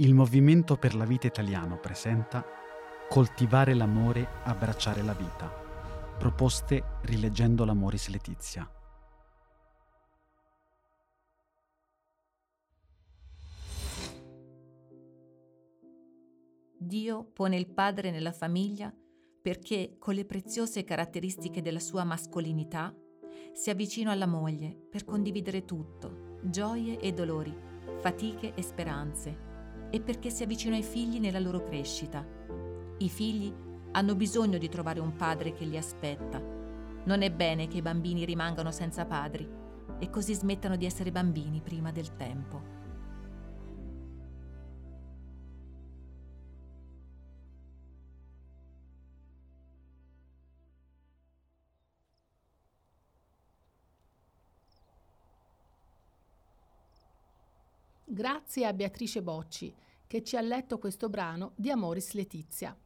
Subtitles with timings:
[0.00, 2.42] Il Movimento per la Vita Italiano presenta
[3.06, 5.46] Coltivare l'amore, abbracciare la vita.
[6.18, 8.66] Proposte rileggendo l'Amoris Letizia.
[16.78, 18.90] Dio pone il padre nella famiglia
[19.42, 22.90] perché, con le preziose caratteristiche della sua mascolinità,
[23.52, 27.54] si avvicina alla moglie per condividere tutto, gioie e dolori,
[27.98, 29.49] fatiche e speranze,
[29.90, 32.24] e perché si avvicina ai figli nella loro crescita.
[32.98, 33.52] I figli
[33.92, 36.40] hanno bisogno di trovare un padre che li aspetta.
[37.04, 39.48] Non è bene che i bambini rimangano senza padri
[39.98, 42.78] e così smettano di essere bambini prima del tempo.
[58.12, 59.72] Grazie a Beatrice Bocci
[60.04, 62.76] che ci ha letto questo brano di Amoris Letizia.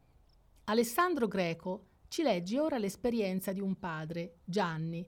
[0.65, 5.03] Alessandro Greco ci legge ora l'esperienza di un padre, Gianni,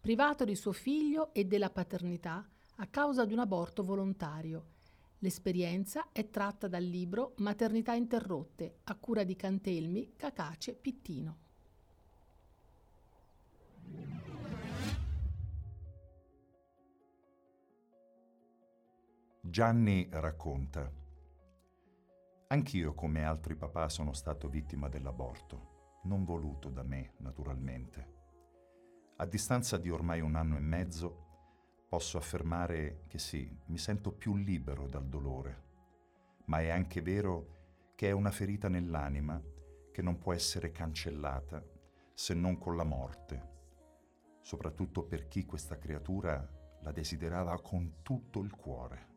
[0.00, 2.44] privato di suo figlio e della paternità
[2.78, 4.64] a causa di un aborto volontario.
[5.18, 11.36] L'esperienza è tratta dal libro Maternità interrotte a cura di Cantelmi, Cacace, Pittino.
[19.50, 20.88] Gianni racconta.
[22.46, 28.12] Anch'io, come altri papà, sono stato vittima dell'aborto, non voluto da me, naturalmente.
[29.16, 31.26] A distanza di ormai un anno e mezzo,
[31.88, 35.62] posso affermare che sì, mi sento più libero dal dolore,
[36.44, 39.42] ma è anche vero che è una ferita nell'anima
[39.90, 41.60] che non può essere cancellata
[42.14, 43.48] se non con la morte,
[44.42, 46.48] soprattutto per chi questa creatura
[46.82, 49.09] la desiderava con tutto il cuore.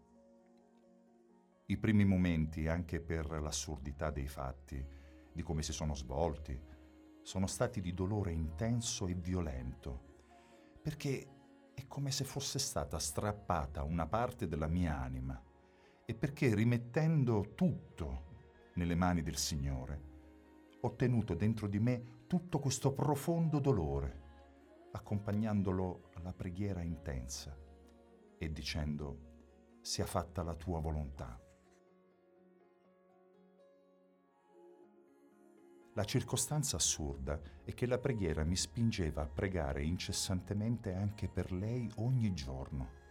[1.66, 4.86] I primi momenti, anche per l'assurdità dei fatti,
[5.32, 6.60] di come si sono svolti,
[7.22, 10.12] sono stati di dolore intenso e violento,
[10.82, 11.26] perché
[11.74, 15.42] è come se fosse stata strappata una parte della mia anima
[16.06, 18.32] e perché rimettendo tutto
[18.74, 20.12] nelle mani del Signore,
[20.82, 24.22] ho tenuto dentro di me tutto questo profondo dolore,
[24.92, 27.58] accompagnandolo alla preghiera intensa
[28.38, 31.43] e dicendo sia fatta la tua volontà.
[35.96, 41.88] La circostanza assurda è che la preghiera mi spingeva a pregare incessantemente anche per lei
[41.98, 43.02] ogni giorno.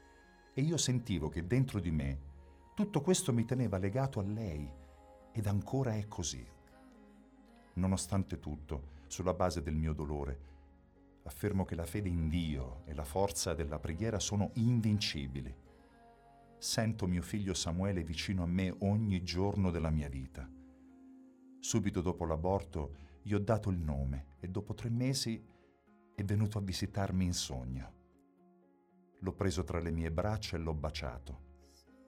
[0.53, 2.31] E io sentivo che dentro di me
[2.75, 4.69] tutto questo mi teneva legato a lei
[5.31, 6.45] ed ancora è così.
[7.75, 10.41] Nonostante tutto, sulla base del mio dolore,
[11.23, 15.55] affermo che la fede in Dio e la forza della preghiera sono invincibili.
[16.59, 20.61] Sento mio figlio Samuele vicino a me ogni giorno della mia vita
[21.63, 25.41] Subito dopo l'aborto gli ho dato il nome e dopo tre mesi
[26.13, 27.93] è venuto a visitarmi in sogno.
[29.21, 31.51] L'ho preso tra le mie braccia e l'ho baciato.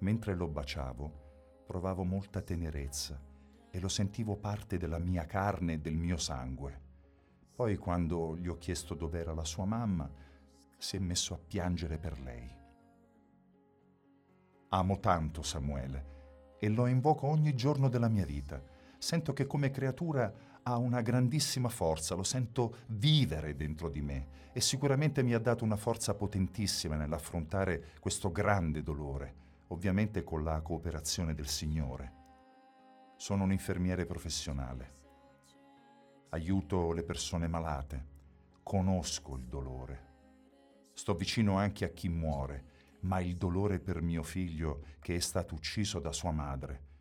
[0.01, 3.17] Mentre lo baciavo, provavo molta tenerezza
[3.71, 6.81] e lo sentivo parte della mia carne e del mio sangue.
[7.55, 10.11] Poi, quando gli ho chiesto dov'era la sua mamma,
[10.77, 12.51] si è messo a piangere per lei.
[14.71, 18.73] Amo tanto Samuele e lo invoco ogni giorno della mia vita
[19.05, 20.33] sento che come creatura
[20.63, 25.63] ha una grandissima forza, lo sento vivere dentro di me e sicuramente mi ha dato
[25.63, 29.35] una forza potentissima nell'affrontare questo grande dolore,
[29.69, 32.13] ovviamente con la cooperazione del Signore.
[33.17, 34.93] Sono un infermiere professionale.
[36.31, 38.07] Aiuto le persone malate,
[38.63, 40.13] conosco il dolore.
[40.95, 42.65] Sto vicino anche a chi muore,
[43.01, 46.93] ma il dolore per mio figlio che è stato ucciso da sua madre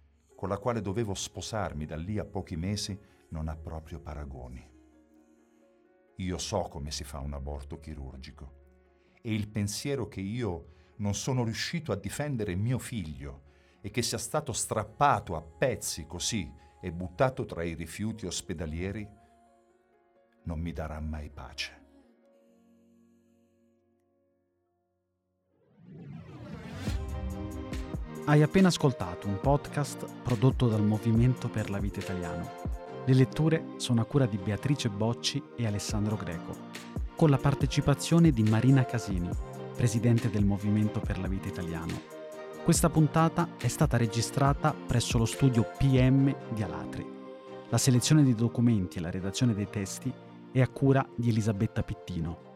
[0.43, 2.99] con la quale dovevo sposarmi da lì a pochi mesi
[3.29, 4.61] non ha proprio paragoni.
[6.17, 11.45] Io so come si fa un aborto chirurgico e il pensiero che io non sono
[11.45, 13.43] riuscito a difendere mio figlio
[13.79, 19.07] e che sia stato strappato a pezzi così e buttato tra i rifiuti ospedalieri
[20.43, 21.82] non mi darà mai pace.
[28.25, 32.49] Hai appena ascoltato un podcast prodotto dal Movimento per la Vita Italiano.
[33.03, 36.55] Le letture sono a cura di Beatrice Bocci e Alessandro Greco,
[37.17, 39.27] con la partecipazione di Marina Casini,
[39.75, 41.99] presidente del Movimento per la Vita Italiano.
[42.63, 47.05] Questa puntata è stata registrata presso lo studio PM di Alatri.
[47.67, 50.09] La selezione dei documenti e la redazione dei testi
[50.49, 52.52] è a cura di Elisabetta Pittino.